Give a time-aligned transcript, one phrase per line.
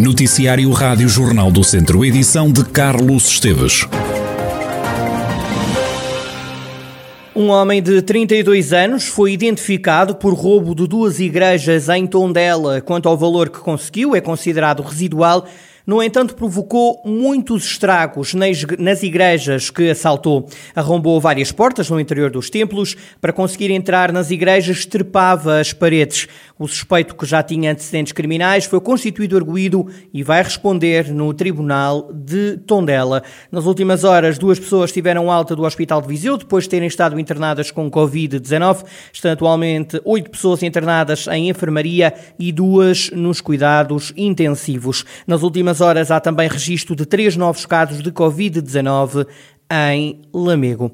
[0.00, 3.86] Noticiário Rádio Jornal do Centro, edição de Carlos Esteves.
[7.36, 12.80] Um homem de 32 anos foi identificado por roubo de duas igrejas em Tondela.
[12.80, 15.46] Quanto ao valor que conseguiu, é considerado residual
[15.90, 20.48] no entanto, provocou muitos estragos nas igrejas que assaltou.
[20.72, 22.96] Arrombou várias portas no interior dos templos.
[23.20, 26.28] Para conseguir entrar nas igrejas, trepava as paredes.
[26.56, 32.12] O suspeito, que já tinha antecedentes criminais, foi constituído arguído e vai responder no Tribunal
[32.12, 33.24] de Tondela.
[33.50, 37.18] Nas últimas horas, duas pessoas tiveram alta do Hospital de Viseu depois de terem estado
[37.18, 38.84] internadas com Covid-19.
[39.12, 45.04] Estão atualmente oito pessoas internadas em enfermaria e duas nos cuidados intensivos.
[45.26, 49.26] Nas últimas horas há também registro de três novos casos de Covid-19
[49.70, 50.90] em Lamego.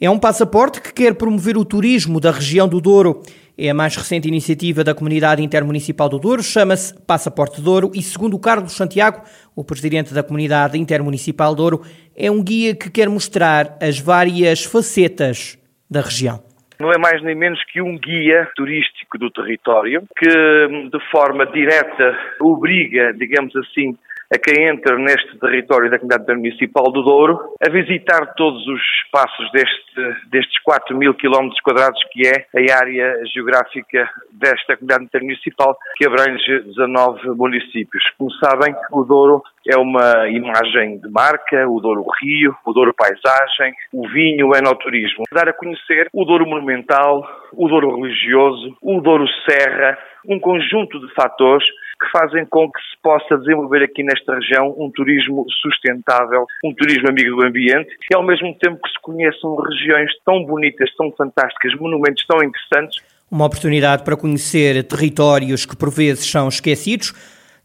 [0.00, 3.22] É um passaporte que quer promover o turismo da região do Douro.
[3.56, 8.38] É a mais recente iniciativa da Comunidade Intermunicipal do Douro, chama-se Passaporte Douro e, segundo
[8.38, 9.22] Carlos Santiago,
[9.56, 11.82] o presidente da Comunidade Intermunicipal Douro,
[12.16, 15.58] é um guia que quer mostrar as várias facetas
[15.90, 16.40] da região
[16.80, 22.18] não é mais nem menos que um guia turístico do território que, de forma direta,
[22.40, 23.96] obriga, digamos assim,
[24.32, 29.50] a quem entra neste território da Comunidade Municipal do Douro a visitar todos os espaços
[29.52, 36.06] deste, destes 4 mil quilómetros quadrados que é a área geográfica desta Comunidade Municipal que
[36.06, 38.04] abrange 19 municípios.
[38.18, 43.74] Como sabem, o Douro é uma imagem de marca, o Douro Rio, o Douro Paisagem,
[43.92, 45.24] o vinho, o enoturismo.
[45.32, 51.12] Dar a conhecer o Douro Monumental, o Douro Religioso, o Douro Serra, um conjunto de
[51.14, 51.64] fatores
[52.00, 57.08] que fazem com que se possa desenvolver aqui nesta região um turismo sustentável, um turismo
[57.08, 61.74] amigo do ambiente e ao mesmo tempo que se conheçam regiões tão bonitas, tão fantásticas,
[61.78, 63.02] monumentos tão interessantes.
[63.30, 67.12] Uma oportunidade para conhecer territórios que por vezes são esquecidos,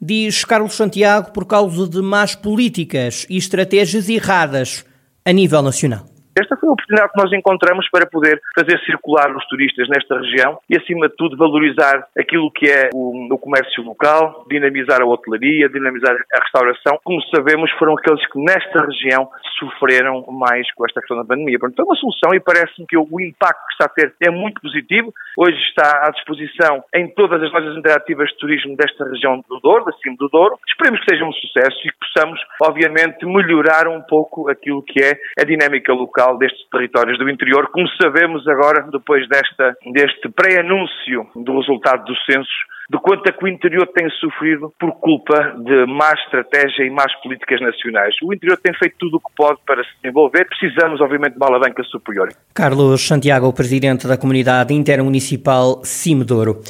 [0.00, 4.84] diz Carlos Santiago, por causa de más políticas e estratégias erradas
[5.24, 6.11] a nível nacional.
[6.38, 10.58] Esta foi a oportunidade que nós encontramos para poder fazer circular os turistas nesta região
[10.68, 15.68] e, acima de tudo, valorizar aquilo que é o, o comércio local, dinamizar a hotelaria,
[15.68, 16.98] dinamizar a restauração.
[17.04, 19.28] Como sabemos, foram aqueles que nesta região
[19.58, 21.58] sofreram mais com esta questão da pandemia.
[21.58, 24.60] Portanto, é uma solução e parece-me que o impacto que está a ter é muito
[24.62, 25.12] positivo.
[25.36, 29.84] Hoje está à disposição em todas as lojas interativas de turismo desta região do Douro,
[29.84, 30.58] da cima do Douro.
[30.66, 35.12] Esperemos que seja um sucesso e que possamos, obviamente, melhorar um pouco aquilo que é
[35.38, 41.58] a dinâmica local destes territórios do interior, como sabemos agora, depois desta, deste pré-anúncio do
[41.58, 42.48] resultado dos censos,
[42.90, 47.12] de quanto é que o interior tem sofrido por culpa de má estratégia e más
[47.22, 48.14] políticas nacionais.
[48.22, 51.46] O interior tem feito tudo o que pode para se desenvolver, precisamos, obviamente, de uma
[51.46, 52.28] alavanca superior.
[52.54, 56.60] Carlos Santiago, presidente da comunidade intermunicipal Cimedouro.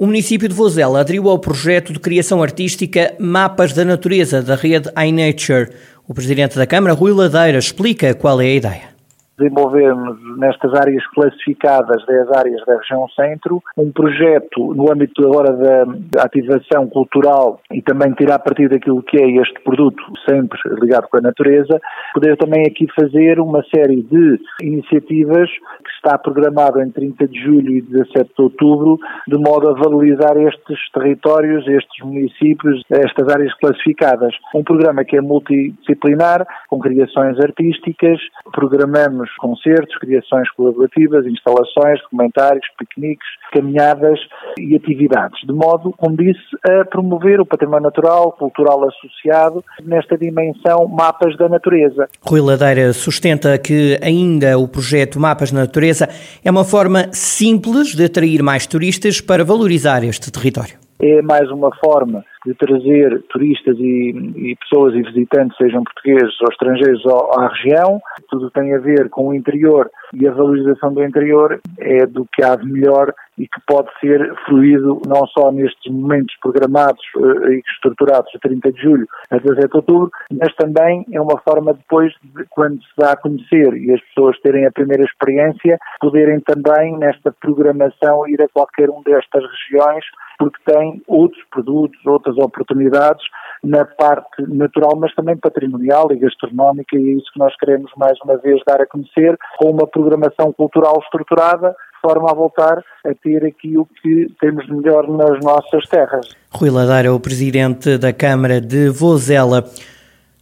[0.00, 4.88] O município de Vozela aderiu ao projeto de criação artística Mapas da Natureza da rede
[4.96, 5.70] iNature.
[6.08, 8.97] O presidente da Câmara, Rui Ladeira, explica qual é a ideia
[9.38, 16.24] desenvolvemos nestas áreas classificadas, 10 áreas da região centro, um projeto no âmbito agora da
[16.24, 21.20] ativação cultural e também tirar partido daquilo que é este produto, sempre ligado com a
[21.20, 21.80] natureza,
[22.12, 27.70] poder também aqui fazer uma série de iniciativas que está programado em 30 de julho
[27.70, 34.34] e 17 de outubro, de modo a valorizar estes territórios, estes municípios, estas áreas classificadas.
[34.54, 38.18] Um programa que é multidisciplinar, com criações artísticas,
[38.52, 44.18] programamos concertos, criações colaborativas, instalações, documentários, piqueniques, caminhadas
[44.58, 50.86] e atividades, de modo, como disse, a promover o património natural, cultural associado, nesta dimensão
[50.88, 52.08] Mapas da Natureza.
[52.26, 56.08] Rui Ladeira sustenta que ainda o projeto Mapas da Natureza
[56.44, 60.76] é uma forma simples de atrair mais turistas para valorizar este território.
[61.00, 66.48] É mais uma forma de trazer turistas e, e, pessoas e visitantes, sejam portugueses ou
[66.50, 67.02] estrangeiros,
[67.36, 68.00] à região.
[68.30, 72.42] Tudo tem a ver com o interior e a valorização do interior é do que
[72.42, 77.62] há de melhor e que pode ser fluído não só nestes momentos programados uh, e
[77.70, 82.12] estruturados a 30 de julho a 17 de outubro, mas também é uma forma depois,
[82.22, 86.98] de, quando se dá a conhecer e as pessoas terem a primeira experiência, poderem também
[86.98, 90.04] nesta programação ir a qualquer um destas regiões
[90.38, 93.24] porque tem outros produtos, outras oportunidades
[93.62, 98.18] na parte natural, mas também patrimonial e gastronómica, e é isso que nós queremos mais
[98.24, 103.14] uma vez dar a conhecer, com uma programação cultural estruturada, de forma a voltar a
[103.22, 106.28] ter aqui o que temos melhor nas nossas terras.
[106.52, 109.64] Rui Ladeira, o presidente da Câmara de Vozela.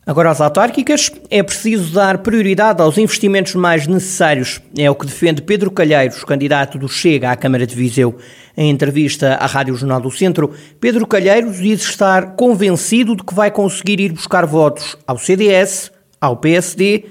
[0.06, 4.61] Agora, às autárquicas, é preciso dar prioridade aos investimentos mais necessários.
[4.79, 8.17] É o que defende Pedro Calheiros, candidato do Chega à Câmara de Viseu.
[8.56, 13.50] Em entrevista à Rádio Jornal do Centro, Pedro Calheiros diz estar convencido de que vai
[13.50, 17.06] conseguir ir buscar votos ao CDS, ao PSD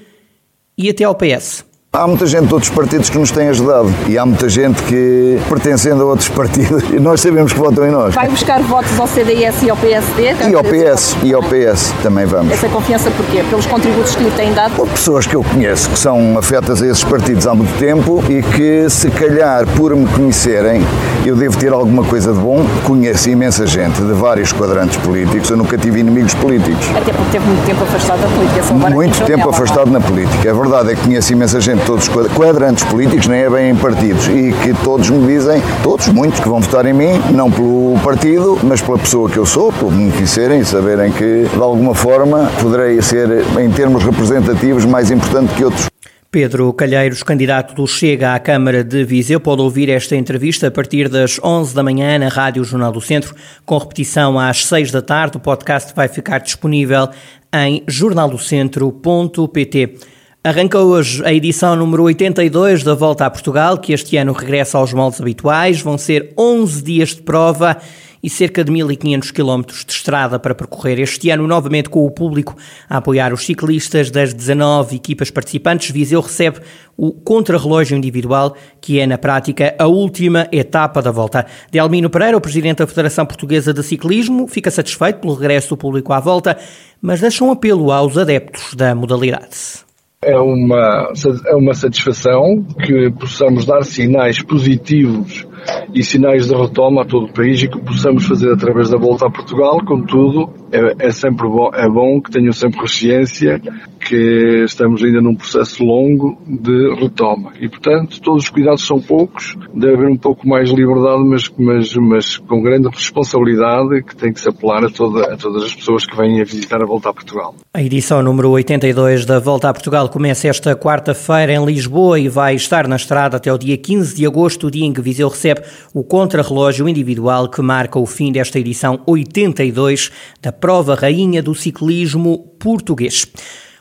[0.78, 1.66] e até ao PS.
[1.96, 5.40] Há muita gente de outros partidos que nos tem ajudado e há muita gente que,
[5.48, 8.14] pertencendo a outros partidos, nós sabemos que votam em nós.
[8.14, 10.34] Vai buscar votos ao CDS e ao PSD?
[10.50, 12.52] E ao PS, e ao PS também vamos.
[12.52, 13.46] Essa confiança porquê?
[13.50, 14.76] Pelos contributos que lhe têm dado?
[14.76, 18.44] Por pessoas que eu conheço que são afetas a esses partidos há muito tempo e
[18.44, 20.82] que, se calhar, por me conhecerem,
[21.26, 22.66] eu devo ter alguma coisa de bom.
[22.84, 26.86] Conheço imensa gente de vários quadrantes políticos, eu nunca tive inimigos políticos.
[26.90, 28.74] Até porque teve muito tempo afastado da política.
[28.94, 30.50] Muito tempo afastado na política.
[30.50, 33.76] É verdade, é que conheço imensa gente todos os quadrantes políticos, nem é bem em
[33.76, 37.96] partidos, e que todos me dizem, todos, muitos, que vão votar em mim, não pelo
[38.04, 41.94] partido, mas pela pessoa que eu sou, por me conhecerem e saberem que, de alguma
[41.94, 43.28] forma, poderei ser,
[43.60, 45.86] em termos representativos, mais importante que outros.
[46.32, 51.08] Pedro Calheiros, candidato do Chega à Câmara de Viseu, pode ouvir esta entrevista a partir
[51.08, 53.34] das 11 da manhã na Rádio Jornal do Centro,
[53.66, 55.38] com repetição às 6 da tarde.
[55.38, 57.08] O podcast vai ficar disponível
[57.54, 60.15] em jornaldocentro.pt.
[60.46, 64.94] Arranca hoje a edição número 82 da Volta a Portugal, que este ano regressa aos
[64.94, 65.82] moldes habituais.
[65.82, 67.76] Vão ser 11 dias de prova
[68.22, 71.00] e cerca de 1.500 quilómetros de estrada para percorrer.
[71.00, 72.56] Este ano, novamente com o público
[72.88, 76.60] a apoiar os ciclistas das 19 equipas participantes, Viseu recebe
[76.96, 81.48] o contrarrelógio individual, que é, na prática, a última etapa da volta.
[81.72, 86.14] Delmino Pereira, o presidente da Federação Portuguesa de Ciclismo, fica satisfeito pelo regresso do público
[86.14, 86.56] à volta,
[87.02, 89.85] mas deixa um apelo aos adeptos da modalidade
[90.25, 91.12] é uma,
[91.48, 95.48] é uma satisfação que possamos dar sinais positivos
[95.94, 99.28] e sinais de retoma a todo o país e que possamos fazer através da volta
[99.28, 103.62] a Portugal, contudo, é, é sempre bom, é bom que tenham sempre consciência
[104.00, 107.54] que estamos ainda num processo longo de retoma.
[107.60, 111.52] E, portanto, todos os cuidados são poucos, deve haver um pouco mais de liberdade, mas,
[111.58, 115.74] mas, mas com grande responsabilidade que tem que se apelar a, toda, a todas as
[115.74, 117.56] pessoas que vêm a visitar a Volta a Portugal.
[117.74, 122.56] A edição número 82 da Volta a Portugal começa esta quarta-feira em Lisboa e vai
[122.56, 125.55] estar na estrada até o dia 15 de agosto, o dia em que Viseu recebe
[125.94, 130.12] o contrarrelógio individual que marca o fim desta edição 82
[130.42, 133.28] da prova rainha do ciclismo português.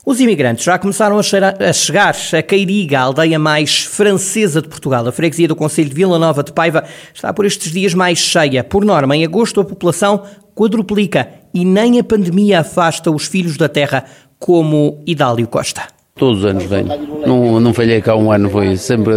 [0.06, 5.08] Os imigrantes já começaram a, chegar a Cairiga, a aldeia mais francesa de Portugal.
[5.08, 6.84] A freguesia do Conselho de Vila Nova de Paiva
[7.14, 8.62] está por estes dias mais cheia.
[8.62, 10.22] Por norma, em agosto a população
[10.54, 14.04] quadruplica e nem a pandemia afasta os filhos da terra,
[14.38, 15.93] como Idálio Costa.
[16.16, 16.86] Todos os anos venho.
[17.26, 19.14] Não, não falhei cá um ano, foi sempre.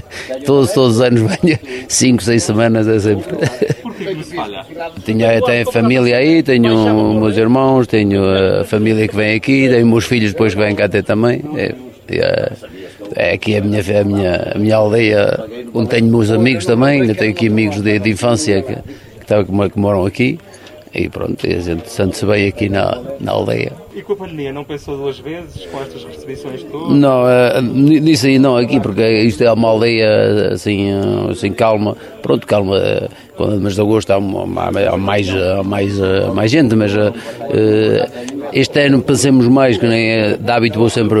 [0.46, 1.58] todos, todos os anos venho.
[1.88, 3.36] Cinco, seis semanas é sempre.
[5.04, 8.22] Tenho até família aí, tenho meus irmãos, tenho
[8.60, 11.42] a família que vem aqui, tenho meus filhos depois que vêm cá até também.
[11.54, 11.74] É,
[12.08, 12.52] é,
[13.14, 17.14] é aqui a minha, a, minha, a minha aldeia, onde tenho meus amigos também, ainda
[17.14, 20.38] tenho aqui amigos de, de infância que, que, que moram aqui.
[20.98, 23.70] E pronto, a gente sente-se bem aqui na, na aldeia.
[23.94, 26.96] E com a pandemia, não pensou duas vezes com estas restrições todas?
[26.96, 31.96] Não, uh, nisso aí não, aqui, porque isto é uma aldeia assim, uh, assim calma.
[32.20, 36.34] Pronto, calma, uh, quando no mês de agosto há, há, há mais, há mais, uh,
[36.34, 36.92] mais gente, mas
[38.52, 41.20] este ano pensemos mais, que nem de hábito vou sempre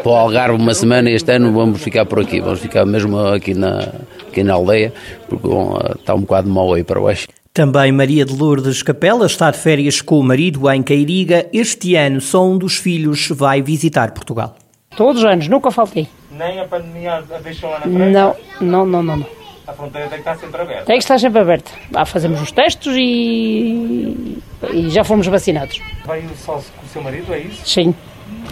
[0.00, 3.52] para o Algarve uma semana, este ano vamos ficar por aqui, vamos ficar mesmo aqui
[3.52, 3.88] na,
[4.28, 4.92] aqui na aldeia,
[5.28, 7.26] porque bom, está um bocado mal aí para baixo.
[7.58, 11.48] Também Maria de Lourdes Capela está de férias com o marido em Cairiga.
[11.52, 14.54] Este ano só um dos filhos vai visitar Portugal.
[14.96, 16.06] Todos os anos, nunca faltei.
[16.30, 18.12] Nem a pandemia a deixou lá na frente?
[18.12, 19.26] Não, não, não, não.
[19.66, 20.84] A fronteira tem que estar sempre aberta?
[20.84, 21.72] Tem que estar sempre aberta.
[21.92, 24.38] Ah, fazemos os testes e,
[24.72, 25.80] e já fomos vacinados.
[26.06, 27.60] Veio só com o seu marido, é isso?
[27.64, 27.92] Sim.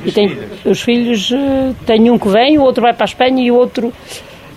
[0.04, 0.64] E, e tem, filhos?
[0.64, 3.54] os filhos, eh, tem um que vem, o outro vai para a Espanha e o
[3.54, 3.92] outro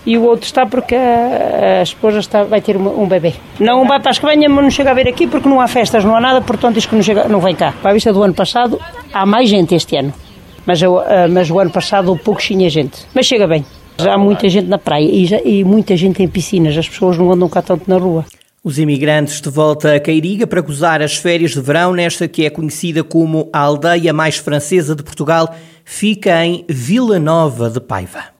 [0.06, 3.34] e o outro está porque a, a esposa está, vai ter um, um bebê.
[3.58, 6.04] Não vai para a Espanha, mas não chega a ver aqui porque não há festas,
[6.04, 7.74] não há nada, portanto diz que não, chega, não vem cá.
[7.80, 8.80] Para a vista do ano passado,
[9.12, 10.12] há mais gente este ano.
[10.66, 10.80] Mas,
[11.30, 13.06] mas o ano passado pouco tinha gente.
[13.14, 13.64] Mas chega bem.
[13.98, 16.76] Já há muita gente na praia e, já, e muita gente em piscinas.
[16.76, 18.24] As pessoas não andam cá tanto na rua.
[18.62, 22.50] Os imigrantes de volta a Cairiga para gozar as férias de verão nesta que é
[22.50, 25.54] conhecida como a aldeia mais francesa de Portugal,
[25.84, 28.38] fica em Vila Nova de Paiva.